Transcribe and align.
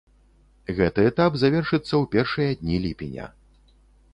Гэты 0.77 0.99
этап 1.09 1.37
завершыцца 1.41 1.81
ў 1.81 2.03
першыя 2.15 2.51
дні 2.63 2.77
ліпеня. 2.87 3.25